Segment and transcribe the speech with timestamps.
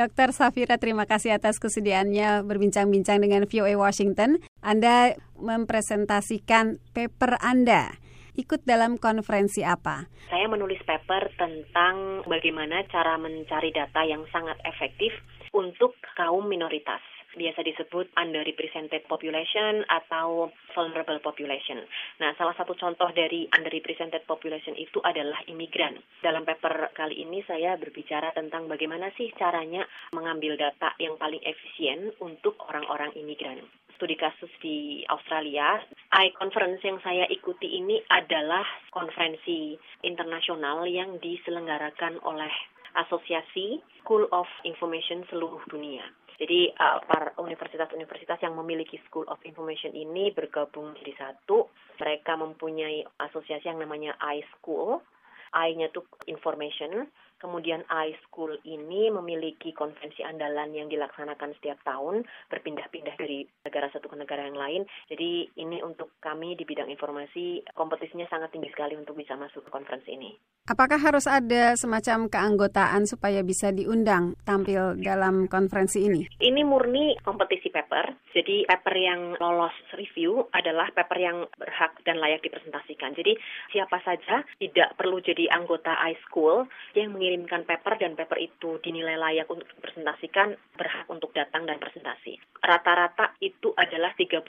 [0.00, 0.32] Dr.
[0.32, 4.40] Safira, terima kasih atas kesediaannya berbincang-bincang dengan VOA Washington.
[4.64, 8.00] Anda mempresentasikan paper Anda.
[8.32, 10.08] Ikut dalam konferensi apa?
[10.32, 15.12] Saya menulis paper tentang bagaimana cara mencari data yang sangat efektif
[15.52, 17.04] untuk kaum minoritas
[17.34, 21.82] biasa disebut underrepresented population atau vulnerable population.
[22.18, 25.98] Nah, salah satu contoh dari underrepresented population itu adalah imigran.
[26.22, 32.10] Dalam paper kali ini saya berbicara tentang bagaimana sih caranya mengambil data yang paling efisien
[32.22, 33.62] untuk orang-orang imigran
[34.00, 35.76] studi kasus di Australia.
[36.16, 42.48] I conference yang saya ikuti ini adalah konferensi internasional yang diselenggarakan oleh
[42.96, 46.02] Asosiasi School of Information seluruh dunia.
[46.40, 51.68] Jadi uh, para universitas-universitas yang memiliki School of Information ini bergabung jadi satu.
[52.00, 55.04] Mereka mempunyai asosiasi yang namanya iSchool.
[55.52, 56.00] I-nya itu
[56.30, 64.12] information, Kemudian iSchool ini memiliki konvensi andalan yang dilaksanakan setiap tahun, berpindah-pindah dari negara satu
[64.12, 64.82] ke negara yang lain.
[65.08, 69.70] Jadi ini untuk kami di bidang informasi, kompetisinya sangat tinggi sekali untuk bisa masuk ke
[69.72, 70.30] konferensi ini.
[70.68, 76.28] Apakah harus ada semacam keanggotaan supaya bisa diundang tampil dalam konferensi ini?
[76.36, 78.30] Ini murni kompetisi paper.
[78.36, 83.16] Jadi paper yang lolos review adalah paper yang berhak dan layak dipresentasikan.
[83.16, 83.34] Jadi
[83.72, 89.14] siapa saja tidak perlu jadi anggota iSchool yang mengirim mengirimkan paper dan paper itu dinilai
[89.14, 92.42] layak untuk dipresentasikan, berhak untuk datang dan presentasi.
[92.58, 94.42] Rata-rata itu adalah 30%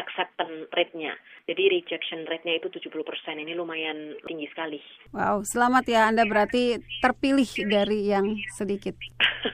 [0.00, 1.12] acceptance rate-nya.
[1.44, 2.88] Jadi rejection rate-nya itu 70%.
[3.36, 4.80] Ini lumayan tinggi sekali.
[5.12, 8.96] Wow, selamat ya Anda berarti terpilih dari yang sedikit.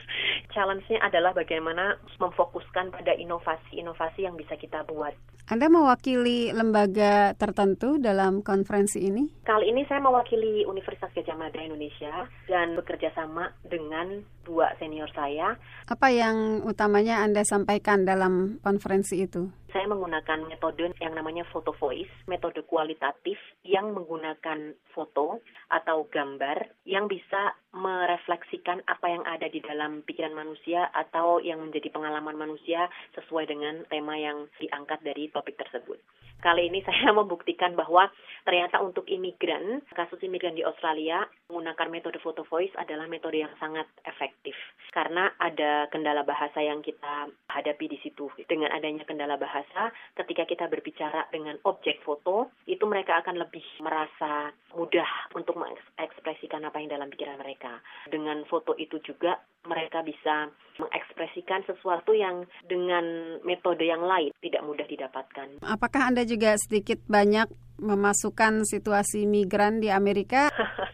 [0.51, 5.15] challenge-nya adalah bagaimana memfokuskan pada inovasi-inovasi yang bisa kita buat.
[5.51, 9.27] Anda mewakili lembaga tertentu dalam konferensi ini?
[9.43, 15.59] Kali ini saya mewakili Universitas Gajah Mada Indonesia dan bekerja sama dengan dua senior saya.
[15.91, 19.51] Apa yang utamanya Anda sampaikan dalam konferensi itu?
[19.71, 25.39] Saya menggunakan metode yang namanya photo voice, metode kualitatif yang menggunakan foto
[25.71, 31.87] atau gambar yang bisa merefleksikan apa yang ada di dalam pikiran manusia atau yang menjadi
[31.87, 36.03] pengalaman manusia sesuai dengan tema yang diangkat dari topik tersebut.
[36.41, 38.11] Kali ini saya membuktikan bahwa
[38.43, 43.87] ternyata untuk imigran, kasus imigran di Australia menggunakan metode photo voice adalah metode yang sangat
[44.03, 44.57] efektif
[44.91, 48.27] karena ada kendala bahasa yang kita hadapi di situ.
[48.45, 54.51] Dengan adanya kendala bahasa, ketika kita berbicara dengan objek foto, itu mereka akan lebih merasa
[54.75, 57.79] mudah untuk mengekspresikan apa yang dalam pikiran mereka.
[58.11, 60.51] Dengan foto itu juga mereka bisa
[60.81, 65.61] mengekspresikan sesuatu yang dengan metode yang lain tidak mudah didapatkan.
[65.61, 67.47] Apakah Anda juga sedikit banyak
[67.81, 70.49] memasukkan situasi migran di Amerika?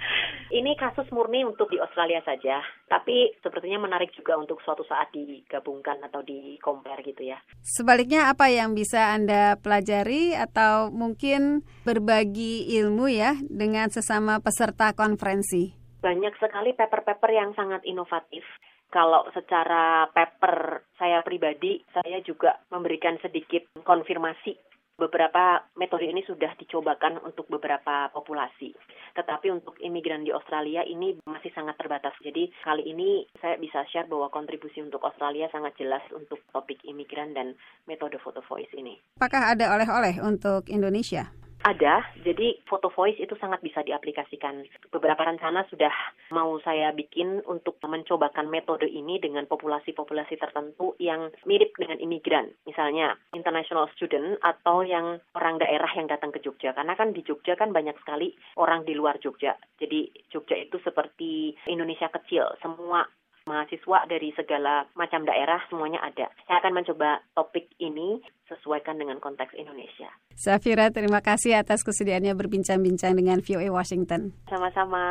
[0.58, 6.02] Ini kasus murni untuk di Australia saja, tapi sepertinya menarik juga untuk suatu saat digabungkan
[6.02, 7.38] atau di compare gitu ya.
[7.62, 15.78] Sebaliknya apa yang bisa Anda pelajari atau mungkin berbagi ilmu ya dengan sesama peserta konferensi?
[16.02, 18.42] Banyak sekali paper-paper yang sangat inovatif
[18.90, 24.58] kalau secara paper saya pribadi, saya juga memberikan sedikit konfirmasi
[24.98, 28.74] beberapa metode ini sudah dicobakan untuk beberapa populasi.
[29.14, 32.18] Tetapi untuk imigran di Australia ini masih sangat terbatas.
[32.22, 37.38] Jadi kali ini saya bisa share bahwa kontribusi untuk Australia sangat jelas untuk topik imigran
[37.38, 37.54] dan
[37.86, 38.98] metode photo voice ini.
[39.22, 41.30] Apakah ada oleh-oleh untuk Indonesia?
[41.66, 44.64] Ada, jadi photo voice itu sangat bisa diaplikasikan.
[44.94, 45.92] Beberapa rencana sudah
[46.32, 52.54] mau saya bikin untuk mencobakan metode ini dengan populasi-populasi tertentu yang mirip dengan imigran.
[52.64, 56.72] Misalnya international student atau yang orang daerah yang datang ke Jogja.
[56.72, 59.58] Karena kan di Jogja kan banyak sekali orang di luar Jogja.
[59.82, 62.48] Jadi Jogja itu seperti Indonesia kecil.
[62.64, 63.04] Semua
[63.48, 66.28] mahasiswa dari segala macam daerah semuanya ada.
[66.46, 68.20] Saya akan mencoba topik ini
[68.52, 70.12] sesuaikan dengan konteks Indonesia.
[70.36, 74.36] Safira, terima kasih atas kesediaannya berbincang-bincang dengan VOA Washington.
[74.52, 75.08] Sama-sama.